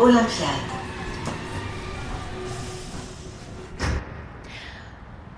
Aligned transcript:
Olympiade. 0.00 0.70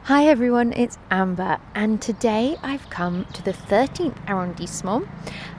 Hi 0.05 0.27
everyone, 0.27 0.73
it's 0.75 0.97
Amber, 1.11 1.59
and 1.75 2.01
today 2.01 2.57
I've 2.63 2.89
come 2.89 3.25
to 3.33 3.43
the 3.43 3.53
13th 3.53 4.17
arrondissement 4.29 5.09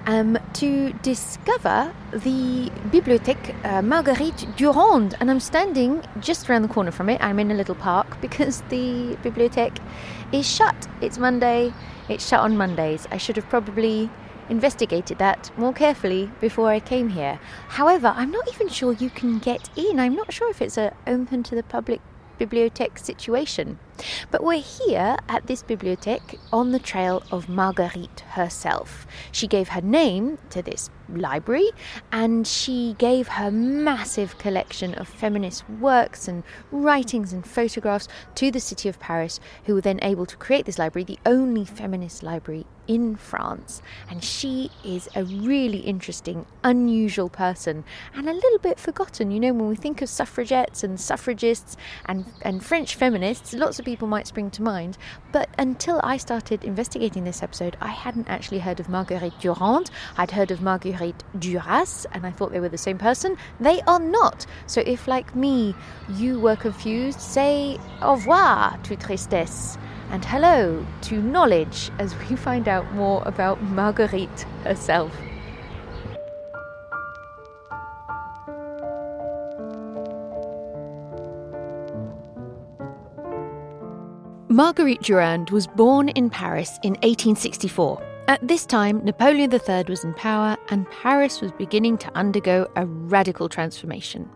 um, 0.05 0.37
to 0.53 0.93
discover 1.01 1.93
the 2.11 2.71
Bibliothèque 2.89 3.53
uh, 3.65 3.81
Marguerite 3.81 4.47
Durand, 4.55 5.15
and 5.19 5.29
I'm 5.29 5.41
standing 5.41 6.01
just 6.21 6.49
around 6.49 6.61
the 6.61 6.69
corner 6.69 6.91
from 6.91 7.09
it. 7.09 7.21
I'm 7.21 7.39
in 7.39 7.51
a 7.51 7.55
little 7.55 7.75
park 7.75 8.21
because 8.21 8.61
the 8.69 9.17
bibliothèque 9.23 9.79
is 10.31 10.49
shut. 10.49 10.87
It's 11.01 11.17
Monday, 11.17 11.73
it's 12.07 12.25
shut 12.25 12.39
on 12.39 12.55
Mondays. 12.55 13.07
I 13.11 13.17
should 13.17 13.35
have 13.35 13.49
probably 13.49 14.09
investigated 14.49 15.17
that 15.17 15.51
more 15.57 15.73
carefully 15.73 16.31
before 16.39 16.69
I 16.69 16.79
came 16.79 17.09
here. 17.09 17.39
However, 17.69 18.13
I'm 18.15 18.31
not 18.31 18.47
even 18.53 18.69
sure 18.69 18.93
you 18.93 19.09
can 19.09 19.39
get 19.39 19.69
in. 19.75 19.99
I'm 19.99 20.15
not 20.15 20.33
sure 20.33 20.49
if 20.49 20.61
it's 20.61 20.77
a 20.77 20.93
open 21.07 21.43
to 21.43 21.55
the 21.55 21.63
public 21.63 22.01
bibliothèque 22.39 22.99
situation. 22.99 23.79
But 24.31 24.43
we're 24.43 24.61
here 24.61 25.17
at 25.29 25.47
this 25.47 25.63
bibliothèque 25.63 26.37
on 26.51 26.71
the 26.71 26.79
trail 26.79 27.23
of 27.31 27.49
Marguerite 27.49 28.21
herself. 28.31 29.07
She 29.31 29.47
gave 29.47 29.69
her 29.69 29.81
name 29.81 30.37
to 30.49 30.61
this 30.61 30.89
library 31.09 31.69
and 32.11 32.47
she 32.47 32.95
gave 32.97 33.27
her 33.27 33.51
massive 33.51 34.37
collection 34.37 34.93
of 34.95 35.07
feminist 35.07 35.69
works 35.69 36.27
and 36.27 36.43
writings 36.71 37.33
and 37.33 37.45
photographs 37.45 38.07
to 38.35 38.51
the 38.51 38.59
city 38.59 38.89
of 38.89 38.99
Paris, 38.99 39.39
who 39.65 39.75
were 39.75 39.81
then 39.81 39.99
able 40.01 40.25
to 40.25 40.37
create 40.37 40.65
this 40.65 40.79
library, 40.79 41.03
the 41.03 41.19
only 41.25 41.65
feminist 41.65 42.23
library 42.23 42.65
in 42.87 43.15
France. 43.15 43.81
And 44.09 44.23
she 44.23 44.69
is 44.83 45.09
a 45.15 45.23
really 45.23 45.79
interesting, 45.79 46.45
unusual 46.63 47.29
person 47.29 47.83
and 48.13 48.29
a 48.29 48.33
little 48.33 48.59
bit 48.59 48.79
forgotten. 48.79 49.31
You 49.31 49.39
know, 49.39 49.53
when 49.53 49.69
we 49.69 49.75
think 49.75 50.01
of 50.01 50.09
suffragettes 50.09 50.83
and 50.83 50.99
suffragists 50.99 51.77
and, 52.05 52.25
and 52.41 52.63
French 52.63 52.95
feminists, 52.95 53.53
lots 53.53 53.79
of 53.79 53.84
people 53.85 54.07
might 54.07 54.27
spring 54.27 54.51
to 54.51 54.63
mind. 54.63 54.97
But 55.31 55.49
until 55.57 56.01
I 56.03 56.17
started 56.17 56.63
investigating 56.63 57.23
this 57.23 57.41
episode, 57.41 57.77
I 57.79 57.89
hadn't 57.89 58.29
actually 58.29 58.59
heard 58.59 58.79
of 58.79 58.89
Marguerite 58.89 59.39
Durand. 59.39 59.91
I'd 60.17 60.31
heard 60.31 60.51
of 60.51 60.61
Marguerite 60.61 61.23
Duras, 61.39 62.05
and 62.11 62.25
I 62.25 62.31
thought 62.31 62.51
they 62.51 62.59
were 62.59 62.69
the 62.69 62.77
same 62.77 62.97
person. 62.97 63.37
They 63.59 63.81
are 63.83 63.99
not. 63.99 64.45
So 64.67 64.81
if, 64.85 65.07
like 65.07 65.35
me, 65.35 65.75
you 66.09 66.39
were 66.39 66.55
confused, 66.55 67.21
say 67.21 67.77
au 68.01 68.15
revoir 68.15 68.77
to 68.83 68.95
tristesse 68.95 69.77
and 70.11 70.23
hello 70.25 70.85
to 71.01 71.21
knowledge 71.21 71.91
as 71.99 72.15
we 72.17 72.35
find 72.47 72.67
out 72.67 72.91
more 72.93 73.21
about 73.25 73.61
Marguerite 73.61 74.41
herself. 74.63 75.15
Marguerite 84.55 85.01
Durand 85.01 85.49
was 85.49 85.67
born 85.67 86.07
in 86.07 86.29
Paris 86.29 86.79
in 86.81 86.93
1864. 87.03 88.01
At 88.29 88.47
this 88.47 88.65
time, 88.65 89.03
Napoleon 89.03 89.51
III 89.51 89.83
was 89.89 90.05
in 90.05 90.13
power 90.13 90.55
and 90.69 90.89
Paris 90.89 91.41
was 91.41 91.51
beginning 91.51 91.97
to 91.97 92.17
undergo 92.17 92.65
a 92.77 92.85
radical 92.85 93.49
transformation. 93.49 94.29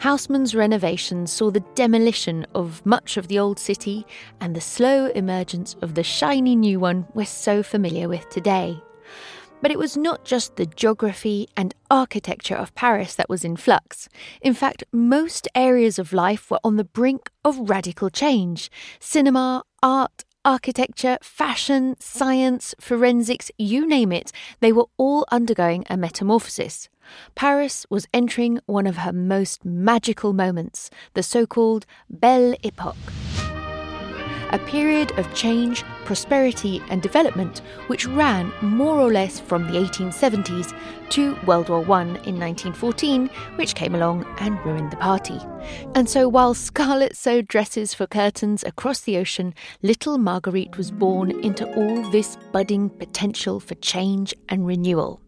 Haussmann's 0.00 0.54
renovations 0.54 1.32
saw 1.32 1.50
the 1.50 1.64
demolition 1.74 2.46
of 2.54 2.84
much 2.84 3.16
of 3.16 3.28
the 3.28 3.38
old 3.38 3.58
city 3.58 4.04
and 4.42 4.54
the 4.54 4.60
slow 4.60 5.06
emergence 5.06 5.74
of 5.80 5.94
the 5.94 6.04
shiny 6.04 6.54
new 6.54 6.78
one 6.78 7.06
we're 7.14 7.24
so 7.24 7.62
familiar 7.62 8.10
with 8.10 8.28
today. 8.28 8.78
But 9.66 9.72
it 9.72 9.80
was 9.80 9.96
not 9.96 10.24
just 10.24 10.54
the 10.54 10.66
geography 10.66 11.48
and 11.56 11.74
architecture 11.90 12.54
of 12.54 12.72
Paris 12.76 13.16
that 13.16 13.28
was 13.28 13.44
in 13.44 13.56
flux. 13.56 14.08
In 14.40 14.54
fact, 14.54 14.84
most 14.92 15.48
areas 15.56 15.98
of 15.98 16.12
life 16.12 16.52
were 16.52 16.60
on 16.62 16.76
the 16.76 16.84
brink 16.84 17.30
of 17.44 17.68
radical 17.68 18.08
change. 18.08 18.70
Cinema, 19.00 19.64
art, 19.82 20.24
architecture, 20.44 21.18
fashion, 21.20 21.96
science, 21.98 22.76
forensics, 22.78 23.50
you 23.58 23.88
name 23.88 24.12
it, 24.12 24.30
they 24.60 24.70
were 24.70 24.86
all 24.98 25.26
undergoing 25.32 25.84
a 25.90 25.96
metamorphosis. 25.96 26.88
Paris 27.34 27.86
was 27.90 28.06
entering 28.14 28.60
one 28.66 28.86
of 28.86 28.98
her 28.98 29.12
most 29.12 29.64
magical 29.64 30.32
moments, 30.32 30.90
the 31.14 31.24
so 31.24 31.44
called 31.44 31.86
Belle 32.08 32.54
Epoque 32.62 33.55
a 34.50 34.58
period 34.58 35.10
of 35.18 35.32
change, 35.34 35.82
prosperity, 36.04 36.82
and 36.88 37.02
development 37.02 37.62
which 37.86 38.06
ran 38.06 38.52
more 38.62 39.00
or 39.00 39.12
less 39.12 39.40
from 39.40 39.64
the 39.66 39.78
1870s 39.78 40.76
to 41.10 41.36
World 41.46 41.68
War 41.68 41.80
I 41.80 42.02
in 42.02 42.38
1914, 42.38 43.28
which 43.56 43.74
came 43.74 43.94
along 43.94 44.24
and 44.38 44.58
ruined 44.64 44.90
the 44.90 44.96
party. 44.96 45.38
And 45.94 46.08
so, 46.08 46.28
while 46.28 46.54
Scarlett 46.54 47.16
sewed 47.16 47.48
dresses 47.48 47.94
for 47.94 48.06
curtains 48.06 48.64
across 48.64 49.00
the 49.00 49.16
ocean, 49.16 49.54
little 49.82 50.18
Marguerite 50.18 50.76
was 50.76 50.90
born 50.90 51.30
into 51.44 51.66
all 51.74 52.10
this 52.10 52.36
budding 52.52 52.90
potential 52.90 53.60
for 53.60 53.74
change 53.76 54.34
and 54.48 54.66
renewal. 54.66 55.20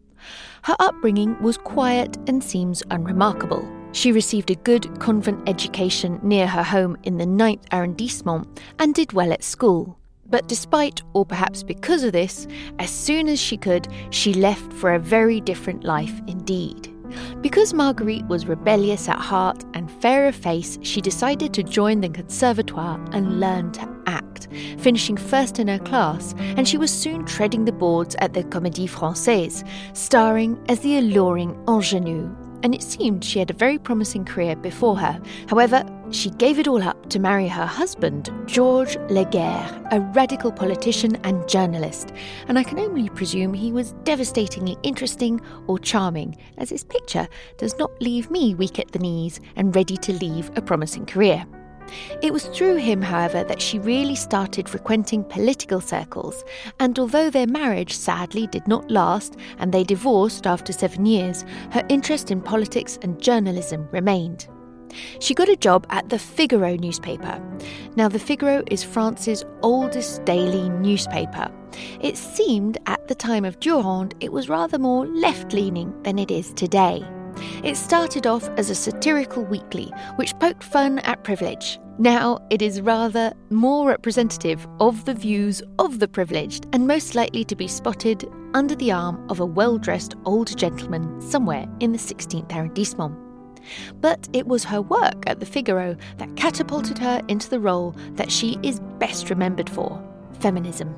Her 0.63 0.75
upbringing 0.79 1.41
was 1.41 1.57
quiet 1.57 2.17
and 2.27 2.43
seems 2.43 2.83
unremarkable. 2.91 3.78
She 3.91 4.11
received 4.11 4.51
a 4.51 4.55
good 4.55 4.99
convent 4.99 5.47
education 5.49 6.19
near 6.21 6.47
her 6.47 6.63
home 6.63 6.97
in 7.03 7.17
the 7.17 7.25
9th 7.25 7.65
arrondissement 7.71 8.47
and 8.77 8.93
did 8.93 9.13
well 9.13 9.33
at 9.33 9.43
school. 9.43 9.97
But 10.29 10.47
despite, 10.47 11.01
or 11.13 11.25
perhaps 11.25 11.63
because 11.63 12.03
of 12.03 12.13
this, 12.13 12.45
as 12.77 12.91
soon 12.91 13.27
as 13.27 13.39
she 13.39 13.57
could, 13.57 13.87
she 14.11 14.33
left 14.33 14.71
for 14.73 14.93
a 14.93 14.99
very 14.99 15.41
different 15.41 15.83
life 15.83 16.21
indeed. 16.27 16.93
Because 17.41 17.73
Marguerite 17.73 18.27
was 18.27 18.45
rebellious 18.45 19.09
at 19.09 19.17
heart 19.17 19.65
and 19.73 19.89
fair 19.89 20.27
of 20.27 20.35
face, 20.35 20.77
she 20.83 21.01
decided 21.01 21.51
to 21.55 21.63
join 21.63 22.01
the 22.01 22.09
Conservatoire 22.09 23.03
and 23.11 23.39
learn 23.39 23.71
to 23.71 23.89
act, 24.05 24.47
finishing 24.77 25.17
first 25.17 25.57
in 25.57 25.67
her 25.67 25.79
class, 25.79 26.35
and 26.37 26.67
she 26.67 26.77
was 26.77 26.91
soon 26.91 27.25
treading 27.25 27.65
the 27.65 27.71
boards 27.71 28.15
at 28.19 28.33
the 28.35 28.43
Comédie 28.43 28.87
Française, 28.87 29.67
starring 29.97 30.63
as 30.69 30.81
the 30.81 30.99
alluring 30.99 31.59
ingenue 31.67 32.29
and 32.63 32.75
it 32.75 32.83
seemed 32.83 33.23
she 33.23 33.39
had 33.39 33.49
a 33.49 33.53
very 33.53 33.77
promising 33.77 34.25
career 34.25 34.55
before 34.55 34.97
her. 34.97 35.21
However, 35.47 35.83
she 36.11 36.31
gave 36.31 36.59
it 36.59 36.67
all 36.67 36.81
up 36.81 37.09
to 37.09 37.19
marry 37.19 37.47
her 37.47 37.65
husband, 37.65 38.29
Georges 38.45 38.97
Laguerre, 39.09 39.87
a 39.91 39.99
radical 39.99 40.51
politician 40.51 41.15
and 41.17 41.47
journalist, 41.47 42.11
and 42.47 42.57
I 42.57 42.63
can 42.63 42.79
only 42.79 43.09
presume 43.09 43.53
he 43.53 43.71
was 43.71 43.93
devastatingly 44.03 44.77
interesting 44.83 45.39
or 45.67 45.77
charming, 45.77 46.37
as 46.57 46.69
his 46.69 46.83
picture 46.83 47.27
does 47.57 47.77
not 47.77 47.91
leave 48.01 48.31
me 48.31 48.55
weak 48.55 48.79
at 48.79 48.91
the 48.91 48.99
knees 48.99 49.39
and 49.55 49.75
ready 49.75 49.97
to 49.97 50.13
leave 50.13 50.49
a 50.55 50.61
promising 50.61 51.05
career. 51.05 51.45
It 52.21 52.33
was 52.33 52.45
through 52.45 52.77
him, 52.77 53.01
however, 53.01 53.43
that 53.43 53.61
she 53.61 53.79
really 53.79 54.15
started 54.15 54.67
frequenting 54.67 55.23
political 55.23 55.81
circles, 55.81 56.43
and 56.79 56.97
although 56.97 57.29
their 57.29 57.47
marriage 57.47 57.95
sadly 57.95 58.47
did 58.47 58.67
not 58.67 58.89
last 58.89 59.37
and 59.57 59.71
they 59.71 59.83
divorced 59.83 60.47
after 60.47 60.73
seven 60.73 61.05
years, 61.05 61.45
her 61.71 61.83
interest 61.89 62.31
in 62.31 62.41
politics 62.41 62.97
and 63.01 63.21
journalism 63.21 63.87
remained. 63.91 64.47
She 65.19 65.33
got 65.33 65.49
a 65.49 65.55
job 65.55 65.85
at 65.89 66.09
the 66.09 66.19
Figaro 66.19 66.75
newspaper. 66.75 67.41
Now, 67.95 68.07
the 68.07 68.19
Figaro 68.19 68.63
is 68.71 68.83
France's 68.83 69.45
oldest 69.61 70.25
daily 70.25 70.69
newspaper. 70.69 71.51
It 72.01 72.17
seemed 72.17 72.77
at 72.87 73.07
the 73.07 73.15
time 73.15 73.45
of 73.45 73.59
Durand 73.59 74.15
it 74.19 74.31
was 74.31 74.49
rather 74.49 74.79
more 74.79 75.05
left 75.05 75.53
leaning 75.53 75.93
than 76.03 76.17
it 76.17 76.31
is 76.31 76.53
today. 76.53 77.05
It 77.63 77.75
started 77.75 78.27
off 78.27 78.47
as 78.57 78.69
a 78.69 78.75
satirical 78.75 79.43
weekly 79.43 79.91
which 80.15 80.37
poked 80.39 80.63
fun 80.63 80.99
at 80.99 81.23
privilege. 81.23 81.79
Now 81.97 82.39
it 82.49 82.61
is 82.61 82.81
rather 82.81 83.33
more 83.49 83.87
representative 83.87 84.65
of 84.79 85.03
the 85.05 85.13
views 85.13 85.61
of 85.79 85.99
the 85.99 86.07
privileged 86.07 86.67
and 86.73 86.87
most 86.87 87.15
likely 87.15 87.43
to 87.43 87.55
be 87.55 87.67
spotted 87.67 88.29
under 88.53 88.75
the 88.75 88.91
arm 88.91 89.29
of 89.29 89.39
a 89.39 89.45
well 89.45 89.77
dressed 89.77 90.15
old 90.25 90.57
gentleman 90.57 91.21
somewhere 91.21 91.67
in 91.79 91.91
the 91.91 91.97
16th 91.97 92.51
arrondissement. 92.53 93.17
But 93.99 94.29
it 94.33 94.47
was 94.47 94.63
her 94.63 94.81
work 94.81 95.23
at 95.27 95.39
the 95.39 95.45
Figaro 95.45 95.95
that 96.17 96.35
catapulted 96.35 96.97
her 96.99 97.21
into 97.27 97.49
the 97.49 97.59
role 97.59 97.95
that 98.13 98.31
she 98.31 98.57
is 98.63 98.79
best 98.99 99.29
remembered 99.29 99.69
for 99.69 100.01
feminism. 100.39 100.95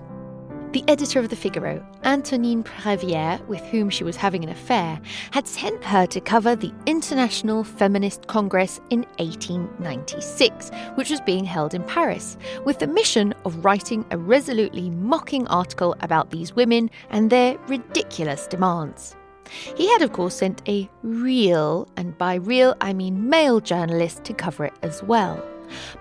The 0.71 0.85
editor 0.88 1.19
of 1.19 1.27
the 1.27 1.35
Figaro, 1.35 1.85
Antonine 2.06 2.63
Périvier, 2.63 3.45
with 3.47 3.59
whom 3.65 3.89
she 3.89 4.06
was 4.06 4.15
having 4.15 4.41
an 4.45 4.50
affair, 4.50 5.01
had 5.31 5.45
sent 5.45 5.83
her 5.83 6.06
to 6.06 6.21
cover 6.21 6.56
the 6.56 6.71
International 6.85 7.65
Feminist 7.65 8.27
Congress 8.27 8.79
in 8.89 9.01
1896, 9.19 10.71
which 10.95 11.09
was 11.09 11.19
being 11.19 11.44
held 11.44 11.73
in 11.73 11.83
Paris, 11.83 12.38
with 12.63 12.79
the 12.79 12.88
mission 12.88 13.33
of 13.44 13.65
writing 13.65 14.06
a 14.12 14.18
resolutely 14.18 14.89
mocking 14.89 15.45
article 15.50 15.94
about 16.00 16.31
these 16.31 16.56
women 16.56 16.89
and 17.09 17.29
their 17.29 17.57
ridiculous 17.67 18.47
demands. 18.47 19.17
He 19.75 19.89
had, 19.91 20.01
of 20.01 20.13
course, 20.13 20.35
sent 20.35 20.62
a 20.69 20.89
real, 21.03 21.85
and 21.97 22.17
by 22.17 22.35
real 22.35 22.75
I 22.79 22.94
mean 22.94 23.29
male 23.29 23.59
journalist, 23.59 24.24
to 24.24 24.33
cover 24.33 24.63
it 24.63 24.74
as 24.83 25.03
well. 25.03 25.45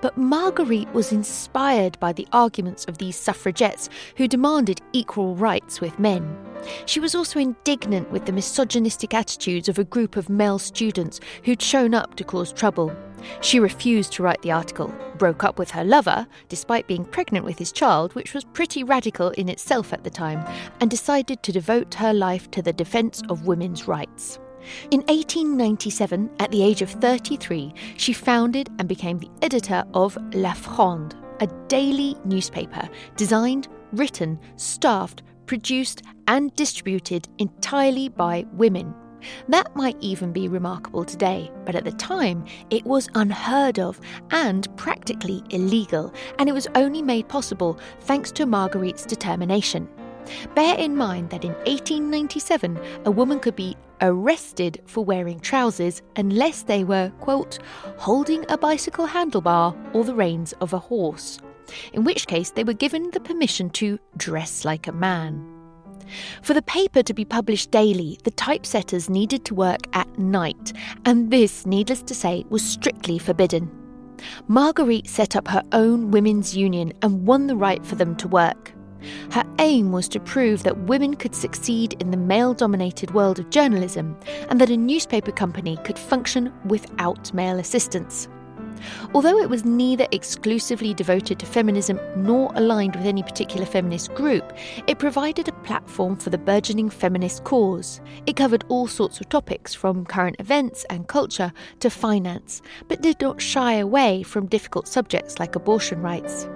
But 0.01 0.17
Marguerite 0.17 0.93
was 0.95 1.13
inspired 1.13 1.99
by 2.01 2.13
the 2.13 2.29
arguments 2.33 2.85
of 2.87 2.99
these 2.99 3.17
suffragettes 3.17 3.89
who 4.17 4.29
demanded 4.29 4.81
equal 4.93 5.35
rights 5.37 5.81
with 5.81 5.99
men. 5.99 6.37
She 6.87 7.01
was 7.01 7.15
also 7.15 7.39
indignant 7.39 8.11
with 8.11 8.27
the 8.27 8.33
misogynistic 8.33 9.15
attitudes 9.15 9.69
of 9.69 9.79
a 9.79 9.85
group 9.85 10.17
of 10.17 10.29
male 10.29 10.59
students 10.59 11.21
who'd 11.45 11.63
shown 11.63 11.95
up 11.95 12.17
to 12.17 12.25
cause 12.25 12.53
trouble. 12.53 12.95
She 13.41 13.61
refused 13.61 14.13
to 14.15 14.23
write 14.23 14.43
the 14.43 14.53
article, 14.53 14.95
broke 15.17 15.45
up 15.45 15.59
with 15.59 15.71
her 15.71 15.85
lover, 15.85 16.27
despite 16.49 16.87
being 16.87 17.05
pregnant 17.05 17.45
with 17.45 17.59
his 17.59 17.73
child, 17.73 18.15
which 18.15 18.35
was 18.35 18.45
pretty 18.45 18.83
radical 18.83 19.31
in 19.31 19.49
itself 19.49 19.93
at 19.93 20.05
the 20.05 20.11
time, 20.11 20.45
and 20.81 20.91
decided 20.91 21.43
to 21.43 21.53
devote 21.53 21.95
her 21.95 22.13
life 22.13 22.51
to 22.53 22.63
the 22.63 22.73
defence 22.73 23.23
of 23.29 23.47
women's 23.47 23.87
rights. 23.87 24.39
In 24.91 25.01
1897, 25.03 26.31
at 26.39 26.51
the 26.51 26.63
age 26.63 26.83
of 26.83 26.91
33, 26.91 27.73
she 27.97 28.13
founded 28.13 28.69
and 28.79 28.89
became 28.89 29.19
the 29.19 29.31
editor 29.43 29.85
of 29.95 30.19
La 30.35 30.53
Fronde, 30.53 31.15
a 31.41 31.47
daily 31.69 32.17
newspaper 32.25 32.89
designed, 33.17 33.69
written, 33.93 34.39
staffed, 34.57 35.23
produced, 35.47 36.03
and 36.29 36.55
distributed 36.55 37.29
entirely 37.39 38.09
by 38.09 38.47
women. 38.53 38.95
That 39.49 39.75
might 39.77 39.97
even 40.01 40.33
be 40.33 40.49
remarkable 40.49 41.05
today, 41.05 41.51
but 41.65 41.75
at 41.75 41.85
the 41.85 41.93
time 41.93 42.45
it 42.71 42.85
was 42.85 43.09
unheard 43.15 43.79
of 43.79 44.01
and 44.31 44.75
practically 44.77 45.43
illegal, 45.51 46.13
and 46.39 46.49
it 46.49 46.53
was 46.53 46.69
only 46.75 47.03
made 47.03 47.29
possible 47.29 47.79
thanks 48.01 48.33
to 48.33 48.47
Marguerite's 48.47 49.05
determination. 49.05 49.89
Bear 50.55 50.77
in 50.77 50.97
mind 50.97 51.31
that 51.31 51.45
in 51.45 51.53
1897, 51.53 52.79
a 53.05 53.11
woman 53.11 53.41
could 53.41 53.57
be 53.57 53.77
arrested 54.01 54.81
for 54.87 55.05
wearing 55.05 55.41
trousers 55.41 56.03
unless 56.17 56.63
they 56.63 56.85
were, 56.85 57.13
quote, 57.21 57.59
holding 57.97 58.45
a 58.49 58.59
bicycle 58.59 59.07
handlebar 59.07 59.77
or 59.95 60.05
the 60.05 60.15
reins 60.15 60.53
of 60.61 60.73
a 60.73 60.79
horse, 60.79 61.39
in 61.93 62.05
which 62.05 62.27
case 62.27 62.51
they 62.51 62.65
were 62.65 62.73
given 62.73 63.11
the 63.11 63.21
permission 63.21 63.71
to 63.71 63.99
dress 64.17 64.65
like 64.65 64.87
a 64.87 64.93
man. 64.93 65.47
For 66.43 66.55
the 66.55 66.63
paper 66.63 67.03
to 67.03 67.15
be 67.15 67.25
published 67.25 67.71
daily, 67.71 68.19
the 68.25 68.33
typesetters 68.33 69.09
needed 69.09 69.45
to 69.45 69.55
work 69.55 69.81
at 69.93 70.19
night, 70.19 70.73
and 71.05 71.31
this, 71.31 71.67
needless 71.67 72.03
to 72.03 72.15
say, 72.15 72.45
was 72.49 72.65
strictly 72.65 73.19
forbidden. 73.19 73.71
Marguerite 74.49 75.09
set 75.09 75.37
up 75.37 75.49
her 75.49 75.63
own 75.73 76.11
women's 76.11 76.57
union 76.57 76.93
and 77.03 77.27
won 77.27 77.47
the 77.47 77.57
right 77.57 77.85
for 77.85 77.95
them 77.95 78.17
to 78.17 78.29
work. 78.29 78.73
Her 79.31 79.45
aim 79.59 79.93
was 79.93 80.09
to 80.09 80.21
prove 80.21 80.63
that 80.63 80.79
women 80.79 81.15
could 81.15 81.35
succeed 81.35 81.95
in 82.01 82.11
the 82.11 82.17
male 82.17 82.55
dominated 82.55 83.13
world 83.13 83.39
of 83.39 83.51
journalism 83.51 84.17
and 84.49 84.61
that 84.61 84.71
a 84.71 84.77
newspaper 84.77 85.33
company 85.33 85.79
could 85.85 85.99
function 85.99 86.53
without 86.65 87.33
male 87.35 87.59
assistance. 87.59 88.29
Although 89.15 89.39
it 89.39 89.51
was 89.51 89.65
neither 89.65 90.07
exclusively 90.13 90.95
devoted 90.95 91.39
to 91.39 91.47
feminism 91.47 92.01
nor 92.17 92.51
aligned 92.55 92.97
with 92.97 93.07
any 93.07 93.23
particular 93.23 93.67
feminist 93.67 94.15
group, 94.15 94.53
it 94.87 94.99
provided 94.99 95.49
a 95.49 95.53
platform 95.53 96.17
for 96.17 96.31
the 96.31 96.39
burgeoning 96.39 96.91
feminist 96.91 97.45
cause. 97.45 98.01
It 98.27 98.37
covered 98.37 98.65
all 98.69 98.87
sorts 98.87 99.21
of 99.21 99.29
topics, 99.29 99.75
from 99.75 100.07
current 100.07 100.37
events 100.39 100.85
and 100.91 101.09
culture 101.09 101.53
to 101.81 101.91
finance, 101.91 102.63
but 102.89 103.03
did 103.03 103.21
not 103.21 103.41
shy 103.41 103.75
away 103.75 104.23
from 104.23 104.47
difficult 104.47 104.89
subjects 104.89 105.39
like 105.39 105.57
abortion 105.57 106.01
rights. 106.01 106.49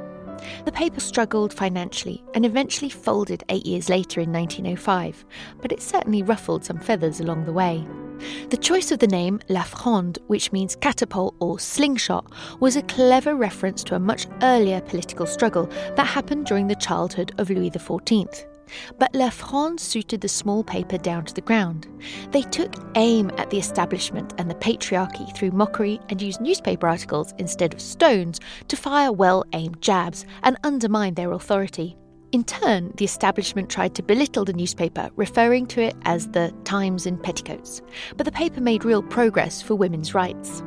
The 0.64 0.73
paper 0.73 1.00
struggled 1.00 1.52
financially 1.52 2.25
and 2.35 2.44
eventually 2.44 2.91
folded 2.91 3.44
eight 3.49 3.67
years 3.67 3.88
later 3.88 4.20
in 4.20 4.32
1905, 4.32 5.25
but 5.61 5.73
it 5.73 5.82
certainly 5.82 6.23
ruffled 6.23 6.64
some 6.64 6.79
feathers 6.79 7.20
along 7.20 7.44
the 7.44 7.52
way. 7.52 7.87
The 8.50 8.56
choice 8.56 8.91
of 8.93 9.00
the 9.00 9.06
name 9.06 9.41
La 9.49 9.62
Fronde, 9.62 10.19
which 10.29 10.52
means 10.52 10.76
catapult 10.76 11.35
or 11.41 11.58
slingshot, 11.58 12.31
was 12.61 12.76
a 12.76 12.82
clever 12.82 13.35
reference 13.35 13.82
to 13.85 13.96
a 13.96 14.00
much 14.00 14.26
earlier 14.43 14.81
political 14.81 15.26
struggle 15.26 15.67
that 15.96 16.06
happened 16.06 16.46
during 16.46 16.69
the 16.69 16.76
childhood 16.76 17.32
of 17.38 17.50
Louis 17.50 17.70
XIV. 17.70 18.53
But 18.99 19.14
La 19.14 19.31
Fronde 19.31 19.81
suited 19.81 20.20
the 20.20 20.28
small 20.28 20.64
paper 20.64 20.99
down 20.99 21.25
to 21.26 21.34
the 21.34 21.40
ground. 21.40 21.88
They 22.31 22.43
took 22.43 22.75
aim 22.94 23.31
at 23.38 23.50
the 23.50 23.58
establishment 23.58 24.34
and 24.38 24.50
the 24.50 24.55
patriarchy 24.55 25.34
through 25.37 25.52
mockery 25.52 26.00
and 26.08 26.20
used 26.20 26.40
newspaper 26.40 26.88
articles 26.88 27.34
instead 27.38 27.75
of 27.75 27.81
stones 27.81 28.40
to 28.69 28.76
fire 28.76 29.12
well 29.12 29.44
aimed 29.52 29.81
jabs 29.81 30.26
and 30.43 30.56
undermine 30.64 31.14
their 31.14 31.32
authority. 31.32 31.96
In 32.34 32.43
turn, 32.43 32.93
the 32.96 33.05
establishment 33.05 33.70
tried 33.70 33.94
to 33.94 34.02
belittle 34.02 34.44
the 34.44 34.52
newspaper, 34.52 35.08
referring 35.14 35.67
to 35.67 35.81
it 35.81 35.94
as 36.02 36.26
the 36.26 36.52
Times 36.64 37.06
in 37.06 37.17
Petticoats. 37.17 37.81
But 38.17 38.25
the 38.25 38.32
paper 38.32 38.60
made 38.60 38.84
real 38.84 39.05
progress 39.05 39.62
for 39.62 39.76
women's 39.76 40.14
rights. 40.14 40.64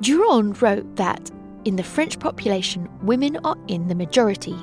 Durand 0.00 0.62
wrote 0.62 0.96
that 0.96 1.30
in 1.64 1.76
the 1.76 1.82
French 1.82 2.18
population, 2.18 2.88
women 3.02 3.36
are 3.44 3.56
in 3.68 3.88
the 3.88 3.94
majority. 3.94 4.56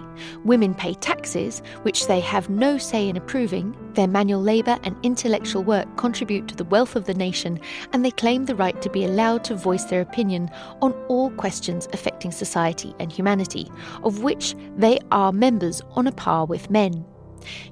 Women 0.43 0.73
pay 0.73 0.93
taxes, 0.95 1.61
which 1.83 2.07
they 2.07 2.19
have 2.19 2.49
no 2.49 2.77
say 2.77 3.07
in 3.07 3.15
approving. 3.15 3.75
Their 3.93 4.07
manual 4.07 4.41
labour 4.41 4.77
and 4.83 4.95
intellectual 5.03 5.63
work 5.63 5.87
contribute 5.97 6.47
to 6.49 6.55
the 6.55 6.65
wealth 6.65 6.95
of 6.95 7.05
the 7.05 7.13
nation, 7.13 7.59
and 7.93 8.03
they 8.03 8.11
claim 8.11 8.45
the 8.45 8.55
right 8.55 8.81
to 8.81 8.89
be 8.89 9.05
allowed 9.05 9.43
to 9.45 9.55
voice 9.55 9.85
their 9.85 10.01
opinion 10.01 10.49
on 10.81 10.93
all 11.07 11.31
questions 11.31 11.87
affecting 11.93 12.31
society 12.31 12.93
and 12.99 13.11
humanity, 13.11 13.71
of 14.03 14.23
which 14.23 14.55
they 14.77 14.99
are 15.11 15.31
members 15.31 15.81
on 15.91 16.07
a 16.07 16.11
par 16.11 16.45
with 16.45 16.69
men. 16.69 17.05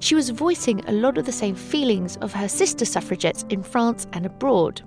She 0.00 0.14
was 0.14 0.30
voicing 0.30 0.82
a 0.86 0.92
lot 0.92 1.18
of 1.18 1.26
the 1.26 1.32
same 1.32 1.54
feelings 1.54 2.16
of 2.18 2.32
her 2.32 2.48
sister 2.48 2.84
suffragettes 2.84 3.44
in 3.48 3.62
France 3.62 4.06
and 4.12 4.26
abroad. 4.26 4.82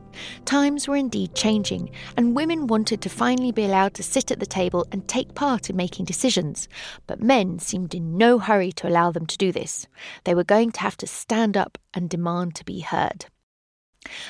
Times 0.45 0.87
were 0.87 0.95
indeed 0.95 1.35
changing, 1.35 1.91
and 2.17 2.35
women 2.35 2.67
wanted 2.67 3.01
to 3.01 3.09
finally 3.09 3.51
be 3.51 3.65
allowed 3.65 3.93
to 3.95 4.03
sit 4.03 4.31
at 4.31 4.39
the 4.39 4.45
table 4.45 4.85
and 4.91 5.07
take 5.07 5.35
part 5.35 5.69
in 5.69 5.75
making 5.75 6.05
decisions. 6.05 6.67
But 7.07 7.21
men 7.21 7.59
seemed 7.59 7.93
in 7.93 8.17
no 8.17 8.39
hurry 8.39 8.71
to 8.73 8.87
allow 8.87 9.11
them 9.11 9.25
to 9.27 9.37
do 9.37 9.51
this. 9.51 9.87
They 10.23 10.35
were 10.35 10.43
going 10.43 10.71
to 10.73 10.81
have 10.81 10.97
to 10.97 11.07
stand 11.07 11.55
up 11.55 11.77
and 11.93 12.09
demand 12.09 12.55
to 12.55 12.65
be 12.65 12.81
heard. 12.81 13.25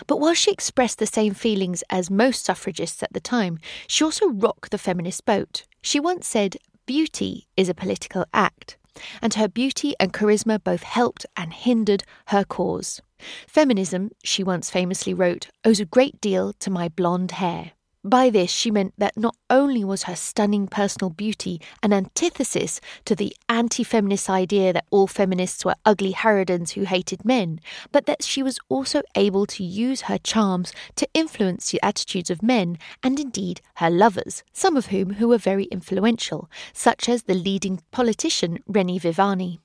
But 0.06 0.20
while 0.20 0.34
she 0.34 0.52
expressed 0.52 1.00
the 1.00 1.08
same 1.08 1.34
feelings 1.34 1.84
as 1.90 2.12
most 2.12 2.44
suffragists 2.44 3.02
at 3.02 3.14
the 3.14 3.22
time, 3.22 3.58
she 3.88 4.04
also 4.04 4.30
rocked 4.30 4.72
the 4.72 4.78
feminist 4.78 5.26
boat. 5.26 5.64
She 5.82 6.00
once 6.00 6.28
said, 6.28 6.58
Beauty 6.86 7.48
is 7.56 7.70
a 7.70 7.74
political 7.74 8.26
act 8.34 8.78
and 9.22 9.34
her 9.36 9.48
beauty 9.48 9.94
and 10.00 10.14
charisma 10.14 10.64
both 10.64 10.84
helped 10.84 11.26
and 11.38 11.54
hindered 11.54 12.04
her 12.28 12.44
cause. 12.44 13.02
Feminism, 13.48 14.12
she 14.24 14.44
once 14.44 14.70
famously 14.70 15.14
wrote, 15.14 15.48
owes 15.64 15.80
a 15.80 15.86
great 15.86 16.20
deal 16.22 16.54
to 16.54 16.70
my 16.70 16.90
blonde 16.90 17.32
hair. 17.32 17.74
By 18.04 18.32
this, 18.32 18.50
she 18.50 18.72
meant 18.72 18.96
that 18.98 19.16
not 19.16 19.36
only 19.48 19.84
was 19.84 20.04
her 20.04 20.16
stunning 20.16 20.68
personal 20.68 21.12
beauty 21.12 21.62
an 21.84 21.94
antithesis 21.94 22.82
to 23.06 23.16
the 23.16 23.36
anti 23.48 23.84
feminist 23.84 24.28
idea 24.28 24.74
that 24.74 24.88
all 24.90 25.06
feminists 25.06 25.64
were 25.64 25.76
ugly 25.86 26.12
harridans 26.12 26.72
who 26.72 26.82
hated 26.82 27.24
men, 27.24 27.60
but 27.92 28.08
that 28.08 28.24
she 28.24 28.42
was 28.42 28.58
also 28.70 29.04
able 29.16 29.46
to 29.46 29.64
use 29.64 30.02
her 30.02 30.18
charms 30.18 30.74
to 30.96 31.08
influence 31.14 31.70
the 31.70 31.82
attitudes 31.84 32.32
of 32.32 32.42
men 32.42 32.80
and 33.04 33.20
indeed 33.20 33.62
her 33.76 33.92
lovers, 33.92 34.44
some 34.52 34.76
of 34.76 34.88
whom 34.88 35.14
who 35.14 35.28
were 35.28 35.38
very 35.38 35.66
influential, 35.66 36.50
such 36.74 37.08
as 37.08 37.24
the 37.24 37.36
leading 37.36 37.84
politician 37.92 38.64
René 38.68 39.00
Viviani. 39.00 39.60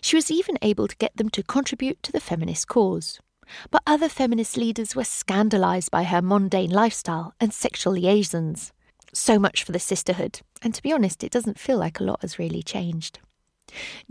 She 0.00 0.16
was 0.16 0.32
even 0.32 0.58
able 0.62 0.88
to 0.88 0.96
get 0.96 1.16
them 1.16 1.30
to 1.30 1.44
contribute 1.44 2.02
to 2.02 2.10
the 2.10 2.20
feminist 2.20 2.66
cause. 2.66 3.20
But 3.70 3.82
other 3.86 4.08
feminist 4.08 4.56
leaders 4.56 4.94
were 4.94 5.04
scandalized 5.04 5.90
by 5.90 6.04
her 6.04 6.22
mundane 6.22 6.70
lifestyle 6.70 7.34
and 7.40 7.52
sexual 7.52 7.94
liaisons. 7.94 8.72
So 9.12 9.38
much 9.38 9.64
for 9.64 9.72
the 9.72 9.78
sisterhood, 9.78 10.40
and 10.62 10.74
to 10.74 10.82
be 10.82 10.92
honest, 10.92 11.24
it 11.24 11.32
doesn't 11.32 11.58
feel 11.58 11.78
like 11.78 11.98
a 11.98 12.04
lot 12.04 12.20
has 12.20 12.38
really 12.38 12.62
changed. 12.62 13.18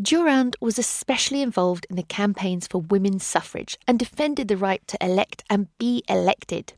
Durand 0.01 0.55
was 0.61 0.77
especially 0.77 1.41
involved 1.41 1.87
in 1.89 1.95
the 1.95 2.03
campaigns 2.03 2.67
for 2.67 2.81
women's 2.81 3.23
suffrage 3.23 3.77
and 3.87 3.97
defended 3.97 4.47
the 4.47 4.57
right 4.57 4.85
to 4.87 5.03
elect 5.03 5.43
and 5.49 5.67
be 5.77 6.03
elected. 6.07 6.73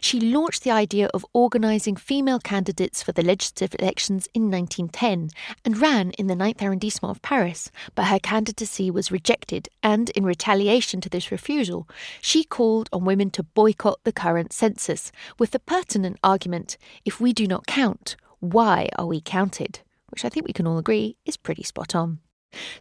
She 0.00 0.20
launched 0.20 0.62
the 0.62 0.70
idea 0.70 1.08
of 1.14 1.26
organising 1.32 1.96
female 1.96 2.38
candidates 2.38 3.02
for 3.02 3.12
the 3.12 3.22
legislative 3.22 3.74
elections 3.78 4.28
in 4.34 4.50
1910 4.50 5.30
and 5.64 5.80
ran 5.80 6.10
in 6.12 6.26
the 6.26 6.34
9th 6.34 6.62
arrondissement 6.62 7.10
of 7.10 7.22
Paris, 7.22 7.70
but 7.94 8.06
her 8.06 8.18
candidacy 8.18 8.90
was 8.90 9.12
rejected, 9.12 9.68
and 9.82 10.10
in 10.10 10.24
retaliation 10.24 11.00
to 11.00 11.08
this 11.08 11.30
refusal, 11.30 11.88
she 12.20 12.44
called 12.44 12.88
on 12.92 13.04
women 13.04 13.30
to 13.30 13.42
boycott 13.42 14.00
the 14.04 14.12
current 14.12 14.52
census, 14.52 15.12
with 15.38 15.50
the 15.52 15.58
pertinent 15.58 16.18
argument 16.22 16.76
if 17.04 17.20
we 17.20 17.32
do 17.32 17.46
not 17.46 17.66
count, 17.66 18.16
why 18.40 18.88
are 18.98 19.06
we 19.06 19.20
counted? 19.20 19.80
Which 20.10 20.24
I 20.24 20.28
think 20.28 20.46
we 20.46 20.52
can 20.52 20.66
all 20.66 20.78
agree 20.78 21.16
is 21.24 21.36
pretty 21.36 21.62
spot 21.62 21.94
on. 21.94 22.18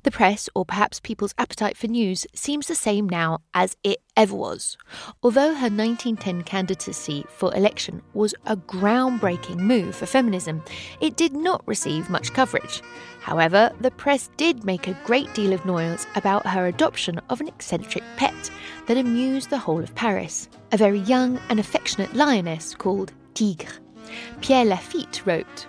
The 0.03 0.11
press, 0.11 0.49
or 0.55 0.65
perhaps 0.65 0.99
people's 0.99 1.33
appetite 1.37 1.77
for 1.77 1.87
news, 1.87 2.27
seems 2.33 2.67
the 2.67 2.75
same 2.75 3.07
now 3.07 3.39
as 3.53 3.75
it 3.83 4.01
ever 4.17 4.35
was. 4.35 4.77
Although 5.23 5.53
her 5.55 5.69
1910 5.69 6.43
candidacy 6.43 7.25
for 7.29 7.53
election 7.55 8.01
was 8.13 8.35
a 8.45 8.57
groundbreaking 8.57 9.57
move 9.57 9.95
for 9.95 10.05
feminism, 10.05 10.63
it 10.99 11.15
did 11.15 11.33
not 11.33 11.65
receive 11.67 12.09
much 12.09 12.33
coverage. 12.33 12.81
However, 13.21 13.71
the 13.79 13.91
press 13.91 14.29
did 14.37 14.63
make 14.63 14.87
a 14.87 14.99
great 15.05 15.33
deal 15.33 15.53
of 15.53 15.65
noise 15.65 16.07
about 16.15 16.45
her 16.47 16.67
adoption 16.67 17.19
of 17.29 17.39
an 17.39 17.47
eccentric 17.47 18.03
pet 18.17 18.51
that 18.87 18.97
amused 18.97 19.49
the 19.49 19.59
whole 19.59 19.83
of 19.83 19.95
Paris 19.95 20.49
a 20.71 20.77
very 20.77 20.99
young 20.99 21.39
and 21.49 21.59
affectionate 21.59 22.13
lioness 22.13 22.73
called 22.73 23.13
Tigre. 23.33 23.71
Pierre 24.41 24.65
Lafitte 24.65 25.25
wrote, 25.25 25.67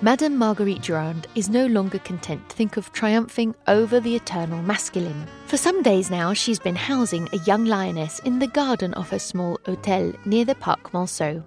Madame 0.00 0.36
Marguerite 0.36 0.80
Durand 0.80 1.26
is 1.34 1.48
no 1.48 1.66
longer 1.66 1.98
content 1.98 2.48
to 2.48 2.54
think 2.54 2.76
of 2.76 2.92
triumphing 2.92 3.52
over 3.66 3.98
the 3.98 4.14
eternal 4.14 4.62
masculine. 4.62 5.26
For 5.46 5.56
some 5.56 5.82
days 5.82 6.08
now, 6.08 6.32
she's 6.32 6.60
been 6.60 6.76
housing 6.76 7.28
a 7.32 7.38
young 7.38 7.64
lioness 7.64 8.20
in 8.20 8.38
the 8.38 8.46
garden 8.46 8.94
of 8.94 9.10
her 9.10 9.18
small 9.18 9.58
hotel 9.66 10.12
near 10.24 10.44
the 10.44 10.54
Parc 10.54 10.92
Monceau. 10.92 11.42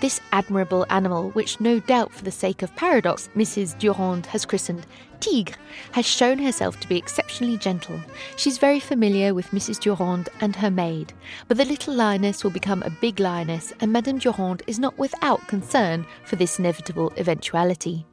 This 0.00 0.20
admirable 0.32 0.86
animal, 0.90 1.30
which 1.30 1.60
no 1.60 1.80
doubt 1.80 2.12
for 2.12 2.24
the 2.24 2.30
sake 2.30 2.62
of 2.62 2.74
paradox 2.76 3.28
Mrs. 3.36 3.78
Durand 3.78 4.26
has 4.26 4.44
christened 4.44 4.86
Tigre, 5.20 5.56
has 5.92 6.06
shown 6.06 6.38
herself 6.38 6.78
to 6.80 6.88
be 6.88 6.96
exceptionally 6.96 7.56
gentle. 7.56 8.00
She's 8.36 8.58
very 8.58 8.80
familiar 8.80 9.32
with 9.32 9.50
Mrs. 9.50 9.80
Durand 9.80 10.28
and 10.40 10.54
her 10.56 10.70
maid, 10.70 11.12
but 11.48 11.56
the 11.56 11.64
little 11.64 11.94
lioness 11.94 12.44
will 12.44 12.50
become 12.50 12.82
a 12.82 12.90
big 12.90 13.20
lioness, 13.20 13.72
and 13.80 13.92
Madame 13.92 14.18
Durand 14.18 14.62
is 14.66 14.78
not 14.78 14.98
without 14.98 15.46
concern 15.48 16.04
for 16.24 16.36
this 16.36 16.58
inevitable 16.58 17.12
eventuality. 17.16 18.04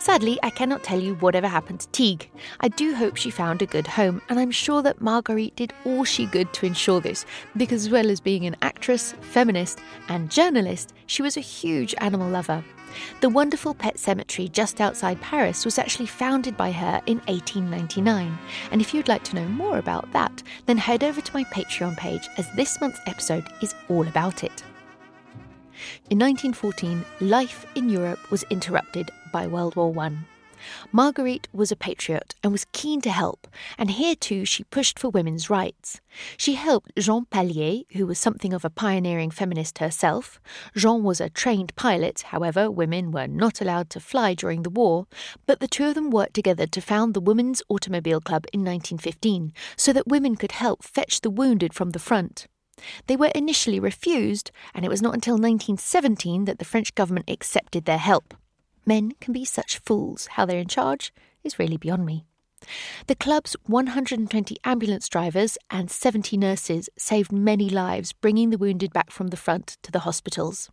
Sadly, 0.00 0.38
I 0.42 0.48
cannot 0.48 0.82
tell 0.82 0.98
you 0.98 1.14
whatever 1.16 1.46
happened 1.46 1.80
to 1.80 1.88
Tigre. 1.90 2.26
I 2.60 2.68
do 2.68 2.94
hope 2.94 3.16
she 3.16 3.28
found 3.28 3.60
a 3.60 3.66
good 3.66 3.86
home, 3.86 4.22
and 4.30 4.40
I'm 4.40 4.50
sure 4.50 4.80
that 4.80 5.02
Marguerite 5.02 5.54
did 5.56 5.74
all 5.84 6.04
she 6.04 6.26
could 6.26 6.50
to 6.54 6.64
ensure 6.64 7.02
this, 7.02 7.26
because 7.54 7.84
as 7.84 7.90
well 7.90 8.10
as 8.10 8.18
being 8.18 8.46
an 8.46 8.56
actress, 8.62 9.12
feminist, 9.20 9.78
and 10.08 10.30
journalist, 10.30 10.94
she 11.04 11.20
was 11.20 11.36
a 11.36 11.42
huge 11.42 11.94
animal 11.98 12.30
lover. 12.30 12.64
The 13.20 13.28
wonderful 13.28 13.74
pet 13.74 13.98
cemetery 13.98 14.48
just 14.48 14.80
outside 14.80 15.20
Paris 15.20 15.66
was 15.66 15.78
actually 15.78 16.06
founded 16.06 16.56
by 16.56 16.72
her 16.72 17.02
in 17.04 17.18
1899. 17.26 18.38
And 18.72 18.80
if 18.80 18.94
you'd 18.94 19.06
like 19.06 19.22
to 19.24 19.36
know 19.36 19.46
more 19.48 19.76
about 19.76 20.10
that, 20.14 20.42
then 20.64 20.78
head 20.78 21.04
over 21.04 21.20
to 21.20 21.34
my 21.34 21.44
Patreon 21.44 21.98
page 21.98 22.26
as 22.38 22.50
this 22.56 22.80
month's 22.80 23.00
episode 23.06 23.46
is 23.60 23.74
all 23.90 24.08
about 24.08 24.44
it. 24.44 24.64
In 26.10 26.18
1914, 26.18 27.04
life 27.20 27.66
in 27.74 27.88
Europe 27.88 28.30
was 28.30 28.44
interrupted 28.50 29.10
by 29.32 29.46
World 29.46 29.76
War 29.76 29.92
I. 29.98 30.12
Marguerite 30.92 31.48
was 31.52 31.72
a 31.72 31.76
patriot 31.76 32.34
and 32.42 32.52
was 32.52 32.66
keen 32.72 33.00
to 33.02 33.10
help, 33.10 33.46
and 33.78 33.90
here 33.90 34.14
too 34.14 34.44
she 34.44 34.64
pushed 34.64 34.98
for 34.98 35.08
women's 35.08 35.48
rights. 35.48 36.00
She 36.36 36.54
helped 36.54 36.92
Jeanne 36.98 37.26
Pallier, 37.26 37.84
who 37.92 38.06
was 38.06 38.18
something 38.18 38.52
of 38.52 38.64
a 38.64 38.70
pioneering 38.70 39.30
feminist 39.30 39.78
herself. 39.78 40.40
Jean 40.76 41.02
was 41.02 41.20
a 41.20 41.30
trained 41.30 41.74
pilot, 41.76 42.22
however, 42.28 42.70
women 42.70 43.10
were 43.10 43.26
not 43.26 43.60
allowed 43.60 43.90
to 43.90 44.00
fly 44.00 44.34
during 44.34 44.62
the 44.62 44.70
war, 44.70 45.06
but 45.46 45.60
the 45.60 45.68
two 45.68 45.86
of 45.86 45.94
them 45.94 46.10
worked 46.10 46.34
together 46.34 46.66
to 46.66 46.80
found 46.80 47.14
the 47.14 47.20
Women's 47.20 47.62
Automobile 47.68 48.20
Club 48.20 48.44
in 48.52 48.60
1915 48.60 49.52
so 49.76 49.92
that 49.92 50.08
women 50.08 50.36
could 50.36 50.52
help 50.52 50.82
fetch 50.82 51.20
the 51.20 51.30
wounded 51.30 51.72
from 51.72 51.90
the 51.90 51.98
front. 51.98 52.46
They 53.06 53.16
were 53.16 53.30
initially 53.34 53.80
refused, 53.80 54.50
and 54.74 54.84
it 54.84 54.88
was 54.88 55.02
not 55.02 55.14
until 55.14 55.34
1917 55.34 56.44
that 56.44 56.58
the 56.58 56.64
French 56.64 56.94
government 56.94 57.30
accepted 57.30 57.84
their 57.84 57.98
help. 57.98 58.34
Men 58.86 59.12
can 59.20 59.32
be 59.32 59.44
such 59.44 59.78
fools. 59.78 60.28
How 60.32 60.46
they're 60.46 60.58
in 60.58 60.68
charge 60.68 61.12
is 61.44 61.58
really 61.58 61.76
beyond 61.76 62.06
me. 62.06 62.24
The 63.06 63.14
club's 63.14 63.56
120 63.66 64.56
ambulance 64.64 65.08
drivers 65.08 65.56
and 65.70 65.90
70 65.90 66.36
nurses 66.36 66.88
saved 66.98 67.32
many 67.32 67.70
lives, 67.70 68.12
bringing 68.12 68.50
the 68.50 68.58
wounded 68.58 68.92
back 68.92 69.10
from 69.10 69.28
the 69.28 69.36
front 69.36 69.78
to 69.82 69.90
the 69.90 70.00
hospitals. 70.00 70.70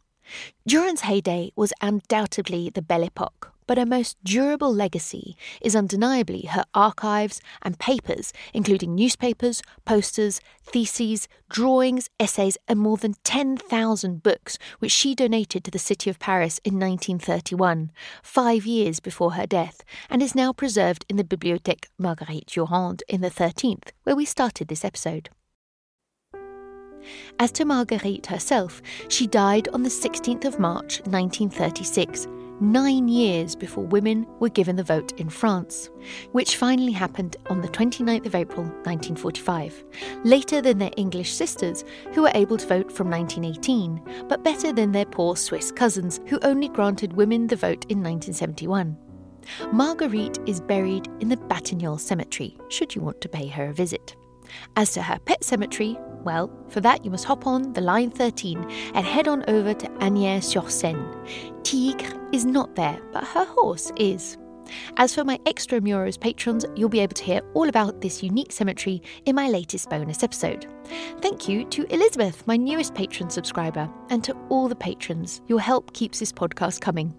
Durand's 0.66 1.02
heyday 1.02 1.52
was 1.56 1.74
undoubtedly 1.82 2.70
the 2.70 2.82
Belle 2.82 3.04
Epoque, 3.04 3.52
but 3.68 3.78
her 3.78 3.86
most 3.86 4.18
durable 4.24 4.74
legacy 4.74 5.36
is 5.62 5.76
undeniably 5.76 6.44
her 6.44 6.64
archives 6.74 7.42
and 7.62 7.78
papers, 7.78 8.34
including 8.54 8.96
newspapers, 8.96 9.62
posters, 9.86 10.40
theses, 10.64 11.28
drawings, 11.50 12.10
essays, 12.20 12.58
and 12.68 12.80
more 12.80 12.98
than 12.98 13.16
10,000 13.24 14.24
books, 14.24 14.58
which 14.80 14.92
she 14.92 15.14
donated 15.14 15.64
to 15.64 15.72
the 15.72 15.80
city 15.80 16.10
of 16.10 16.20
Paris 16.20 16.60
in 16.64 16.76
1931, 16.76 17.92
five 18.24 18.66
years 18.66 19.00
before 19.00 19.34
her 19.34 19.46
death, 19.46 19.84
and 20.10 20.24
is 20.24 20.36
now 20.36 20.52
preserved 20.52 21.06
in 21.10 21.18
the 21.18 21.24
Bibliothèque 21.24 21.86
Marguerite 21.98 22.48
Durand 22.48 23.04
in 23.08 23.22
the 23.22 23.30
13th, 23.30 23.90
where 24.04 24.16
we 24.16 24.26
started 24.26 24.68
this 24.70 24.86
episode. 24.86 25.30
As 27.40 27.52
to 27.54 27.66
Marguerite 27.66 28.28
herself, 28.28 28.82
she 29.08 29.28
died 29.28 29.68
on 29.70 29.84
the 29.84 29.90
16th 29.90 30.46
of 30.46 30.60
March 30.60 31.00
1936 31.06 32.28
nine 32.60 33.08
years 33.08 33.56
before 33.56 33.86
women 33.86 34.26
were 34.40 34.50
given 34.50 34.76
the 34.76 34.84
vote 34.84 35.14
in 35.20 35.30
France, 35.30 35.90
which 36.32 36.56
finally 36.56 36.92
happened 36.92 37.36
on 37.48 37.62
the 37.62 37.68
29th 37.68 38.26
of 38.26 38.36
April 38.36 38.64
1945, 38.64 39.84
later 40.24 40.62
than 40.62 40.78
their 40.78 40.92
English 40.98 41.34
sisters, 41.34 41.84
who 42.14 42.24
were 42.24 42.32
able 42.34 42.58
to 42.58 42.68
vote 42.68 42.92
from 42.92 43.10
1918, 43.10 44.26
but 44.28 44.44
better 44.44 44.74
than 44.74 44.92
their 44.92 45.06
poor 45.06 45.36
Swiss 45.36 45.72
cousins, 45.72 46.20
who 46.28 46.40
only 46.42 46.70
granted 46.70 47.14
women 47.14 47.48
the 47.48 47.56
vote 47.56 47.86
in 47.90 48.02
1971. 48.04 48.98
Marguerite 49.72 50.40
is 50.46 50.60
buried 50.60 51.08
in 51.20 51.30
the 51.30 51.38
Batignolles 51.38 52.02
Cemetery, 52.02 52.58
should 52.70 52.96
you 52.96 53.02
want 53.02 53.22
to 53.22 53.30
pay 53.30 53.48
her 53.48 53.68
a 53.68 53.74
visit. 53.74 54.16
As 54.76 54.92
to 54.94 55.02
her 55.02 55.20
pet 55.20 55.44
cemetery, 55.44 55.98
well, 56.28 56.52
for 56.68 56.82
that 56.82 57.06
you 57.06 57.10
must 57.10 57.24
hop 57.24 57.48
on 57.48 57.72
the 57.72 57.80
line 57.82 58.12
13 58.12 58.60
and 58.94 59.06
head 59.06 59.30
on 59.30 59.46
over 59.48 59.74
to 59.74 59.88
Asnières-sur-Seine. 59.88 61.64
Tigre 61.64 62.20
is 62.34 62.46
not 62.46 62.76
there, 62.76 63.00
but 63.14 63.24
her 63.24 63.46
horse 63.46 63.94
is. 63.96 64.38
As 64.98 65.16
for 65.16 65.24
my 65.24 65.38
Extramuros 65.46 66.20
patrons, 66.20 66.66
you'll 66.76 66.90
be 66.90 67.00
able 67.00 67.14
to 67.14 67.24
hear 67.24 67.42
all 67.54 67.70
about 67.70 68.02
this 68.02 68.22
unique 68.22 68.52
cemetery 68.52 69.02
in 69.26 69.36
my 69.36 69.48
latest 69.48 69.90
bonus 69.90 70.24
episode. 70.24 70.68
Thank 71.22 71.48
you 71.48 71.64
to 71.70 71.86
Elizabeth, 71.94 72.46
my 72.46 72.58
newest 72.58 72.94
patron 72.94 73.30
subscriber, 73.30 73.90
and 74.10 74.22
to 74.26 74.36
all 74.50 74.68
the 74.68 74.76
patrons. 74.76 75.42
Your 75.48 75.62
help 75.62 75.94
keeps 75.94 76.20
this 76.20 76.34
podcast 76.34 76.82
coming. 76.82 77.14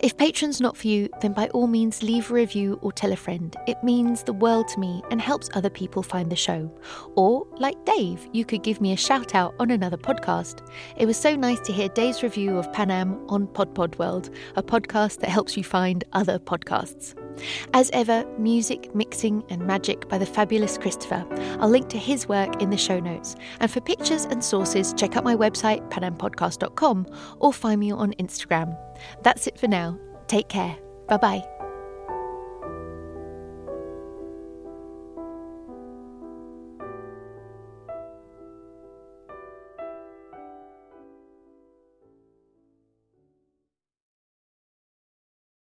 If 0.00 0.16
Patreon's 0.16 0.60
not 0.60 0.76
for 0.76 0.86
you, 0.86 1.08
then 1.20 1.32
by 1.32 1.48
all 1.48 1.66
means 1.66 2.02
leave 2.02 2.30
a 2.30 2.34
review 2.34 2.78
or 2.82 2.92
tell 2.92 3.12
a 3.12 3.16
friend. 3.16 3.56
It 3.66 3.82
means 3.82 4.22
the 4.22 4.32
world 4.32 4.68
to 4.68 4.80
me 4.80 5.02
and 5.10 5.20
helps 5.20 5.50
other 5.54 5.70
people 5.70 6.02
find 6.02 6.30
the 6.30 6.36
show. 6.36 6.70
Or, 7.16 7.46
like 7.58 7.84
Dave, 7.84 8.28
you 8.32 8.44
could 8.44 8.62
give 8.62 8.80
me 8.80 8.92
a 8.92 8.96
shout 8.96 9.34
out 9.34 9.54
on 9.58 9.70
another 9.70 9.96
podcast. 9.96 10.66
It 10.96 11.06
was 11.06 11.16
so 11.16 11.34
nice 11.34 11.60
to 11.60 11.72
hear 11.72 11.88
Dave's 11.88 12.22
review 12.22 12.56
of 12.56 12.70
Panam 12.72 13.24
on 13.30 13.46
Pod 13.48 13.96
World, 13.98 14.30
a 14.56 14.62
podcast 14.62 15.20
that 15.20 15.30
helps 15.30 15.56
you 15.56 15.64
find 15.64 16.04
other 16.12 16.38
podcasts. 16.38 17.14
As 17.74 17.90
ever, 17.92 18.24
music, 18.38 18.94
mixing, 18.94 19.44
and 19.48 19.66
magic 19.66 20.08
by 20.08 20.18
the 20.18 20.26
fabulous 20.26 20.78
Christopher. 20.78 21.26
I'll 21.60 21.68
link 21.68 21.88
to 21.90 21.98
his 21.98 22.28
work 22.28 22.62
in 22.62 22.70
the 22.70 22.76
show 22.76 23.00
notes. 23.00 23.36
And 23.60 23.70
for 23.70 23.80
pictures 23.80 24.24
and 24.24 24.42
sources, 24.42 24.94
check 24.94 25.16
out 25.16 25.24
my 25.24 25.36
website, 25.36 25.88
panampodcast.com, 25.90 27.06
or 27.40 27.52
find 27.52 27.80
me 27.80 27.92
on 27.92 28.12
Instagram. 28.14 28.76
That's 29.22 29.46
it 29.46 29.58
for 29.58 29.68
now. 29.68 29.98
Take 30.26 30.48
care. 30.48 30.76
Bye 31.08 31.18
bye. 31.18 31.55